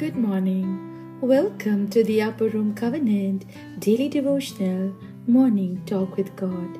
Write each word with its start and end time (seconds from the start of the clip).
Good 0.00 0.16
morning. 0.16 1.18
Welcome 1.20 1.90
to 1.90 2.02
the 2.02 2.22
Upper 2.22 2.48
Room 2.48 2.74
Covenant 2.74 3.44
Daily 3.80 4.08
Devotional 4.08 4.96
Morning 5.26 5.82
Talk 5.84 6.16
with 6.16 6.34
God. 6.36 6.78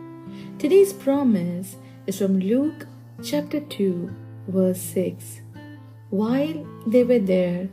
Today's 0.59 0.95
promise 0.95 1.77
is 2.07 2.17
from 2.17 2.39
Luke 2.39 2.87
chapter 3.23 3.61
2, 3.61 4.11
verse 4.49 4.81
6. 4.81 5.43
While 6.09 6.67
they 6.87 7.05
were 7.05 7.19
there, 7.19 7.69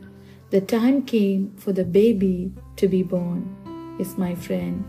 the 0.50 0.60
time 0.60 1.06
came 1.06 1.56
for 1.56 1.72
the 1.72 1.84
baby 1.86 2.52
to 2.76 2.86
be 2.86 3.02
born. 3.02 3.96
Yes, 3.98 4.18
my 4.18 4.34
friend. 4.34 4.84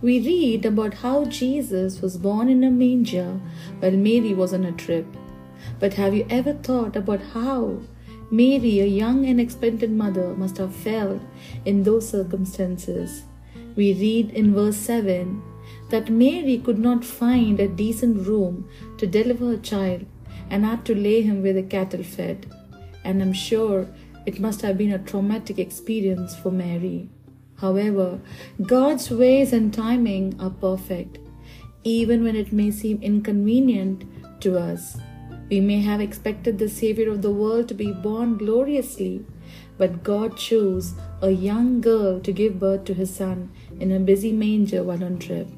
We 0.00 0.20
read 0.20 0.64
about 0.64 0.94
how 0.94 1.24
Jesus 1.24 2.00
was 2.00 2.18
born 2.18 2.48
in 2.48 2.62
a 2.62 2.70
manger 2.70 3.40
while 3.80 3.90
Mary 3.90 4.32
was 4.32 4.54
on 4.54 4.64
a 4.64 4.70
trip. 4.70 5.06
But 5.80 5.94
have 5.94 6.14
you 6.14 6.24
ever 6.30 6.52
thought 6.52 6.94
about 6.94 7.20
how 7.20 7.80
Mary, 8.30 8.80
a 8.80 8.86
young 8.86 9.26
and 9.26 9.40
expectant 9.40 9.92
mother, 9.92 10.34
must 10.34 10.56
have 10.56 10.74
felt 10.74 11.20
in 11.64 11.82
those 11.82 12.08
circumstances? 12.08 13.24
We 13.76 13.92
read 13.92 14.30
in 14.30 14.54
verse 14.54 14.76
7 14.76 15.42
that 15.90 16.10
Mary 16.10 16.58
could 16.58 16.78
not 16.78 17.04
find 17.04 17.60
a 17.60 17.68
decent 17.68 18.26
room 18.26 18.68
to 18.98 19.06
deliver 19.06 19.52
a 19.52 19.58
child 19.58 20.06
and 20.50 20.64
had 20.64 20.84
to 20.86 20.94
lay 20.94 21.22
him 21.22 21.42
where 21.42 21.52
the 21.52 21.62
cattle 21.62 22.02
fed. 22.02 22.46
And 23.04 23.22
I'm 23.22 23.32
sure 23.32 23.88
it 24.26 24.40
must 24.40 24.62
have 24.62 24.78
been 24.78 24.92
a 24.92 24.98
traumatic 24.98 25.58
experience 25.58 26.34
for 26.34 26.50
Mary. 26.50 27.08
However, 27.56 28.20
God's 28.62 29.10
ways 29.10 29.52
and 29.52 29.72
timing 29.72 30.36
are 30.40 30.50
perfect, 30.50 31.18
even 31.84 32.24
when 32.24 32.36
it 32.36 32.52
may 32.52 32.70
seem 32.70 33.00
inconvenient 33.02 34.04
to 34.40 34.58
us. 34.58 34.96
We 35.50 35.60
may 35.60 35.80
have 35.82 36.00
expected 36.00 36.58
the 36.58 36.68
Savior 36.68 37.10
of 37.10 37.22
the 37.22 37.30
world 37.30 37.68
to 37.68 37.74
be 37.74 37.92
born 37.92 38.38
gloriously, 38.38 39.24
but 39.76 40.02
God 40.02 40.36
chose 40.36 40.94
a 41.20 41.30
young 41.30 41.80
girl 41.80 42.20
to 42.20 42.32
give 42.32 42.58
birth 42.58 42.84
to 42.84 42.94
his 42.94 43.14
son 43.14 43.50
in 43.78 43.92
a 43.92 44.00
busy 44.00 44.32
manger 44.32 44.82
while 44.82 45.04
on 45.04 45.18
trip. 45.18 45.48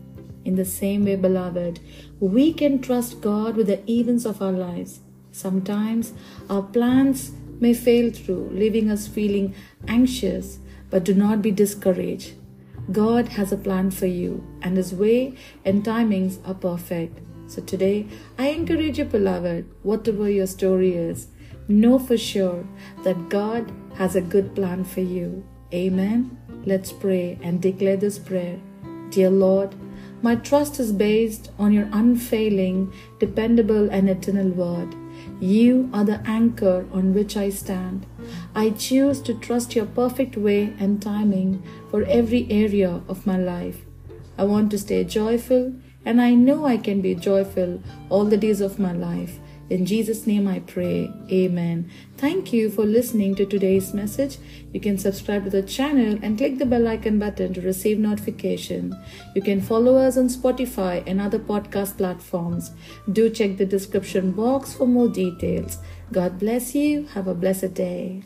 In 0.44 0.56
the 0.56 0.64
same 0.64 1.04
way, 1.04 1.16
beloved, 1.16 1.80
we 2.20 2.52
can 2.52 2.80
trust 2.80 3.20
God 3.20 3.56
with 3.56 3.66
the 3.66 3.90
events 3.90 4.24
of 4.24 4.42
our 4.42 4.52
lives. 4.52 5.00
Sometimes 5.32 6.12
our 6.48 6.62
plans 6.62 7.32
may 7.60 7.74
fail 7.74 8.10
through, 8.10 8.50
leaving 8.52 8.90
us 8.90 9.06
feeling 9.06 9.54
anxious, 9.86 10.58
but 10.90 11.04
do 11.04 11.14
not 11.14 11.42
be 11.42 11.50
discouraged. 11.50 12.34
God 12.92 13.28
has 13.28 13.52
a 13.52 13.56
plan 13.56 13.90
for 13.90 14.06
you, 14.06 14.46
and 14.62 14.76
His 14.76 14.94
way 14.94 15.34
and 15.64 15.84
timings 15.84 16.38
are 16.46 16.54
perfect. 16.54 17.18
So 17.46 17.62
today, 17.62 18.06
I 18.38 18.48
encourage 18.48 18.98
you, 18.98 19.04
beloved, 19.04 19.66
whatever 19.82 20.28
your 20.28 20.46
story 20.46 20.94
is, 20.94 21.28
know 21.68 21.98
for 21.98 22.16
sure 22.16 22.66
that 23.02 23.28
God 23.28 23.72
has 23.94 24.16
a 24.16 24.20
good 24.20 24.54
plan 24.54 24.84
for 24.84 25.00
you. 25.00 25.44
Amen. 25.72 26.36
Let's 26.64 26.92
pray 26.92 27.38
and 27.42 27.60
declare 27.60 27.96
this 27.96 28.18
prayer. 28.18 28.58
Dear 29.10 29.30
Lord, 29.30 29.74
my 30.22 30.34
trust 30.36 30.80
is 30.80 30.92
based 30.92 31.50
on 31.58 31.72
your 31.72 31.88
unfailing, 31.92 32.92
dependable, 33.18 33.88
and 33.90 34.08
eternal 34.08 34.48
word. 34.48 34.94
You 35.40 35.90
are 35.92 36.04
the 36.04 36.20
anchor 36.26 36.86
on 36.92 37.14
which 37.14 37.36
I 37.36 37.50
stand. 37.50 38.06
I 38.54 38.70
choose 38.70 39.20
to 39.22 39.34
trust 39.34 39.76
your 39.76 39.86
perfect 39.86 40.36
way 40.36 40.72
and 40.78 41.00
timing 41.00 41.62
for 41.90 42.02
every 42.04 42.46
area 42.50 43.02
of 43.08 43.26
my 43.26 43.36
life. 43.36 43.84
I 44.38 44.44
want 44.44 44.70
to 44.72 44.78
stay 44.78 45.04
joyful 45.04 45.74
and 46.06 46.22
I 46.22 46.30
know 46.34 46.64
I 46.64 46.78
can 46.78 47.02
be 47.02 47.14
joyful 47.14 47.82
all 48.08 48.24
the 48.24 48.38
days 48.38 48.62
of 48.62 48.78
my 48.78 48.92
life. 48.92 49.38
In 49.68 49.84
Jesus' 49.84 50.28
name 50.28 50.46
I 50.46 50.60
pray. 50.60 51.12
Amen. 51.30 51.90
Thank 52.16 52.52
you 52.52 52.70
for 52.70 52.84
listening 52.84 53.34
to 53.34 53.44
today's 53.44 53.92
message. 53.92 54.38
You 54.72 54.78
can 54.78 54.96
subscribe 54.96 55.42
to 55.44 55.50
the 55.50 55.62
channel 55.62 56.18
and 56.22 56.38
click 56.38 56.58
the 56.58 56.66
bell 56.66 56.86
icon 56.86 57.18
button 57.18 57.52
to 57.54 57.60
receive 57.60 57.98
notification. 57.98 58.96
You 59.34 59.42
can 59.42 59.60
follow 59.60 59.96
us 59.96 60.16
on 60.16 60.28
Spotify 60.28 61.02
and 61.04 61.20
other 61.20 61.40
podcast 61.40 61.96
platforms. 61.96 62.70
Do 63.12 63.28
check 63.28 63.56
the 63.56 63.66
description 63.66 64.30
box 64.30 64.72
for 64.72 64.86
more 64.86 65.08
details. 65.08 65.78
God 66.12 66.38
bless 66.38 66.72
you. 66.76 67.06
Have 67.14 67.26
a 67.26 67.34
blessed 67.34 67.74
day. 67.74 68.22